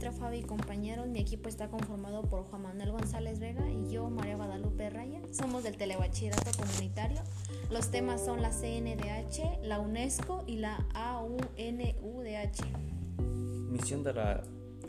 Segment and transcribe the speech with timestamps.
[0.00, 1.08] maestra Fabi y compañeros.
[1.08, 5.20] Mi equipo está conformado por Juan Manuel González Vega y yo, María Guadalupe Raya.
[5.30, 7.20] Somos del Telebachillerato Comunitario.
[7.70, 12.62] Los temas son la CNDH, la UNESCO y la AUNUDH.
[13.68, 14.42] Misión de la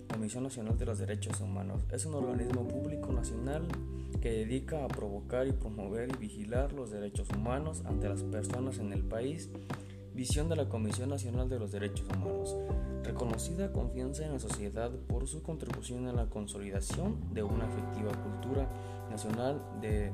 [0.09, 1.83] Comisión Nacional de los Derechos Humanos.
[1.91, 3.67] Es un organismo público nacional
[4.21, 8.93] que dedica a provocar y promover y vigilar los derechos humanos ante las personas en
[8.93, 9.49] el país.
[10.13, 12.55] Visión de la Comisión Nacional de los Derechos Humanos.
[13.03, 18.67] Reconocida confianza en la sociedad por su contribución a la consolidación de una efectiva cultura
[19.09, 20.11] nacional de,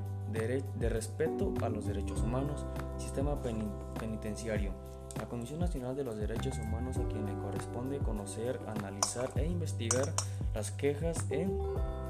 [0.90, 2.66] respeto a los derechos humanos,
[2.98, 4.72] sistema penitenciario
[5.18, 10.14] la Comisión Nacional de los Derechos Humanos a quien le corresponde conocer, analizar e investigar
[10.54, 11.48] las quejas e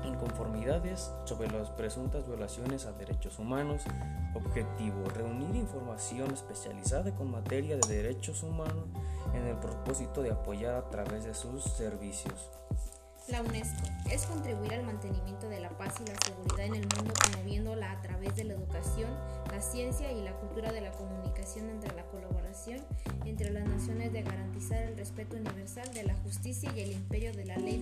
[0.07, 3.83] inconformidades sobre las presuntas violaciones a derechos humanos.
[4.33, 8.85] Objetivo, reunir información especializada con materia de derechos humanos
[9.33, 12.49] en el propósito de apoyar a través de sus servicios.
[13.29, 17.13] La UNESCO es contribuir al mantenimiento de la paz y la seguridad en el mundo
[17.13, 19.09] promoviéndola a través de la educación,
[19.51, 22.37] la ciencia y la cultura de la comunicación entre la colaboración
[23.25, 27.45] entre las naciones de garantizar el respeto universal de la justicia y el imperio de
[27.45, 27.76] la ley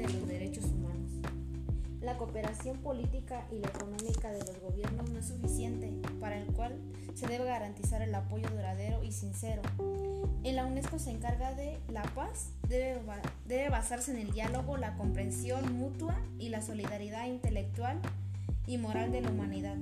[2.26, 6.76] cooperación política y la económica de los gobiernos no es suficiente, para el cual
[7.14, 9.62] se debe garantizar el apoyo duradero y sincero.
[10.44, 13.00] En la UNESCO se encarga de la paz, debe,
[13.46, 18.02] debe basarse en el diálogo, la comprensión mutua y la solidaridad intelectual
[18.66, 19.78] y moral de la humanidad.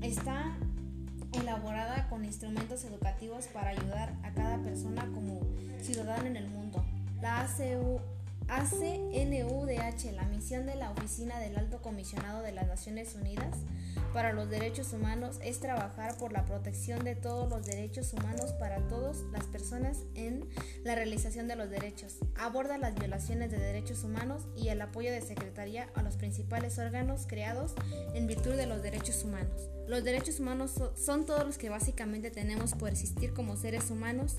[0.00, 0.56] Está
[1.32, 5.40] elaborada con instrumentos educativos para ayudar a cada persona como
[5.82, 6.84] ciudadano en el mundo.
[7.20, 7.40] La
[8.48, 13.56] ACNUDH, la misión de la Oficina del Alto Comisionado de las Naciones Unidas
[14.12, 18.86] para los Derechos Humanos es trabajar por la protección de todos los derechos humanos para
[18.86, 20.48] todas las personas en
[20.84, 22.18] la realización de los derechos.
[22.36, 27.26] Aborda las violaciones de derechos humanos y el apoyo de secretaría a los principales órganos
[27.26, 27.74] creados
[28.14, 29.68] en virtud de los derechos humanos.
[29.88, 34.36] Los derechos humanos son todos los que básicamente tenemos por existir como seres humanos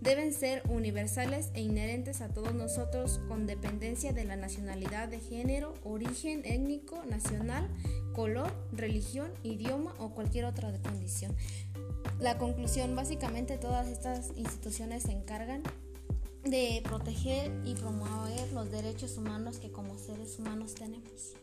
[0.00, 5.74] deben ser universales e inherentes a todos nosotros con dependencia de la nacionalidad de género,
[5.84, 7.68] origen étnico, nacional,
[8.14, 11.36] color, religión, idioma o cualquier otra condición.
[12.18, 15.62] La conclusión, básicamente todas estas instituciones se encargan
[16.44, 21.34] de proteger y promover los derechos humanos que como seres humanos tenemos.